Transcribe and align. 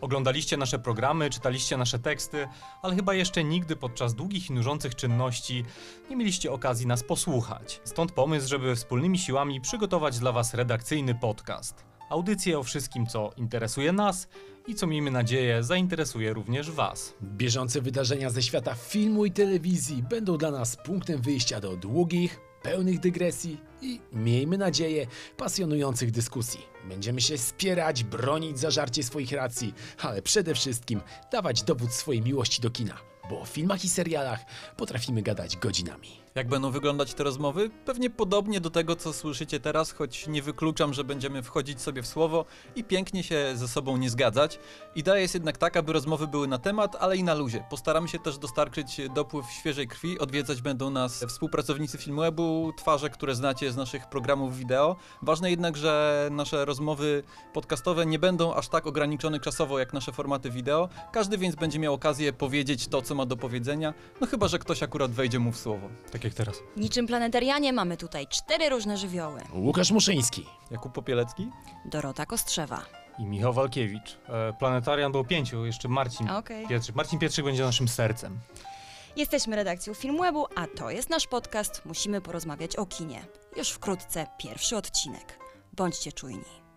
Oglądaliście 0.00 0.56
nasze 0.56 0.78
programy, 0.78 1.30
czytaliście 1.30 1.76
nasze 1.76 1.98
teksty, 1.98 2.48
ale 2.82 2.94
chyba 2.96 3.14
jeszcze 3.14 3.44
nigdy 3.44 3.76
podczas 3.76 4.14
długich 4.14 4.50
i 4.50 4.52
nużących 4.52 4.94
czynności 4.94 5.64
nie 6.10 6.16
mieliście 6.16 6.52
okazji 6.52 6.86
nas 6.86 7.02
posłuchać. 7.04 7.80
Stąd 7.84 8.12
pomysł, 8.12 8.48
żeby 8.48 8.76
wspólnymi 8.76 9.18
siłami 9.18 9.60
przygotować 9.60 10.18
dla 10.18 10.32
Was 10.32 10.54
redakcyjny 10.54 11.14
podcast. 11.14 11.84
Audycję 12.10 12.58
o 12.58 12.62
wszystkim, 12.62 13.06
co 13.06 13.30
interesuje 13.36 13.92
nas 13.92 14.28
i 14.66 14.74
co 14.74 14.86
miejmy 14.86 15.10
nadzieję 15.10 15.62
zainteresuje 15.62 16.32
również 16.32 16.70
Was. 16.70 17.14
Bieżące 17.22 17.80
wydarzenia 17.80 18.30
ze 18.30 18.42
świata 18.42 18.74
filmu 18.74 19.24
i 19.24 19.30
telewizji 19.30 20.02
będą 20.02 20.38
dla 20.38 20.50
nas 20.50 20.76
punktem 20.76 21.22
wyjścia 21.22 21.60
do 21.60 21.76
długich, 21.76 22.40
pełnych 22.68 23.00
dygresji 23.00 23.60
i, 23.82 24.00
miejmy 24.12 24.58
nadzieję, 24.58 25.06
pasjonujących 25.36 26.10
dyskusji. 26.10 26.60
Będziemy 26.88 27.20
się 27.20 27.38
spierać, 27.38 28.04
bronić 28.04 28.58
zażarcie 28.58 29.02
swoich 29.02 29.32
racji, 29.32 29.74
ale 29.98 30.22
przede 30.22 30.54
wszystkim 30.54 31.00
dawać 31.32 31.62
dowód 31.62 31.92
swojej 31.92 32.22
miłości 32.22 32.62
do 32.62 32.70
kina, 32.70 32.98
bo 33.30 33.40
o 33.40 33.44
filmach 33.44 33.84
i 33.84 33.88
serialach 33.88 34.40
potrafimy 34.76 35.22
gadać 35.22 35.56
godzinami. 35.56 36.28
Jak 36.34 36.48
będą 36.48 36.70
wyglądać 36.70 37.14
te 37.14 37.24
rozmowy? 37.24 37.70
Pewnie 37.84 38.10
podobnie 38.10 38.60
do 38.60 38.70
tego, 38.70 38.96
co 38.96 39.12
słyszycie 39.12 39.60
teraz, 39.60 39.92
choć 39.92 40.26
nie 40.26 40.42
wykluczam, 40.42 40.94
że 40.94 41.04
będziemy 41.04 41.42
wchodzić 41.42 41.80
sobie 41.80 42.02
w 42.02 42.06
słowo 42.06 42.44
i 42.76 42.84
pięknie 42.84 43.22
się 43.22 43.52
ze 43.54 43.68
sobą 43.68 43.96
nie 43.96 44.10
zgadzać. 44.10 44.58
Idea 44.94 45.18
jest 45.18 45.34
jednak 45.34 45.58
taka, 45.58 45.82
by 45.82 45.92
rozmowy 45.92 46.26
były 46.26 46.48
na 46.48 46.58
temat, 46.58 46.96
ale 47.00 47.16
i 47.16 47.24
na 47.24 47.34
luzie. 47.34 47.64
Postaramy 47.70 48.08
się 48.08 48.18
też 48.18 48.38
dostarczyć 48.38 49.00
dopływ 49.14 49.46
świeżej 49.50 49.88
krwi. 49.88 50.18
Odwiedzać 50.18 50.62
będą 50.62 50.90
nas 50.90 51.24
współpracownicy 51.24 51.98
Filmwebu, 51.98 52.72
twarze, 52.76 53.10
które 53.10 53.34
znacie 53.34 53.72
z 53.72 53.76
naszych 53.76 54.08
programów 54.08 54.56
wideo. 54.56 54.96
Ważne 55.22 55.50
jednak, 55.50 55.76
że 55.76 56.28
nasze 56.32 56.64
rozmowy 56.64 57.22
podcastowe 57.52 58.06
nie 58.06 58.18
będą 58.18 58.54
aż 58.54 58.68
tak 58.68 58.86
ograniczone 58.86 59.40
czasowo 59.40 59.78
jak 59.78 59.92
nasze 59.92 60.12
formaty 60.12 60.50
wideo. 60.50 60.88
Każdy 61.12 61.38
więc 61.38 61.54
będzie 61.54 61.78
miał 61.78 61.94
okazję 61.94 62.32
powiedzieć 62.32 62.88
to, 62.88 63.02
co 63.02 63.14
ma 63.18 63.26
do 63.26 63.36
powiedzenia, 63.36 63.94
no 64.20 64.26
chyba, 64.26 64.48
że 64.48 64.58
ktoś 64.58 64.82
akurat 64.82 65.10
wejdzie 65.10 65.38
mu 65.38 65.52
w 65.52 65.58
słowo. 65.58 65.88
Tak 66.12 66.24
jak 66.24 66.34
teraz. 66.34 66.56
Niczym 66.76 67.06
planetarianie 67.06 67.72
mamy 67.72 67.96
tutaj 67.96 68.26
cztery 68.26 68.68
różne 68.68 68.96
żywioły. 68.96 69.40
Łukasz 69.54 69.90
Muszyński, 69.90 70.46
Jakub 70.70 70.92
Popielecki? 70.92 71.50
Dorota 71.84 72.26
Kostrzewa. 72.26 72.82
I 73.18 73.24
Michał 73.24 73.52
Walkiewicz. 73.52 74.18
E, 74.28 74.52
planetarian 74.58 75.12
było 75.12 75.24
pięciu, 75.24 75.66
jeszcze 75.66 75.88
Marcin 75.88 76.30
Okej. 76.30 76.66
Pietrzyk. 76.68 76.94
Marcin 76.96 77.18
Pietrzyk 77.18 77.44
będzie 77.44 77.62
naszym 77.62 77.88
sercem. 77.88 78.38
Jesteśmy 79.16 79.56
redakcją 79.56 79.94
Filmwebu, 79.94 80.46
a 80.56 80.66
to 80.76 80.90
jest 80.90 81.10
nasz 81.10 81.26
podcast 81.26 81.82
Musimy 81.84 82.20
porozmawiać 82.20 82.76
o 82.76 82.86
kinie. 82.86 83.24
Już 83.56 83.70
wkrótce 83.70 84.26
pierwszy 84.38 84.76
odcinek. 84.76 85.38
Bądźcie 85.72 86.12
czujni. 86.12 86.67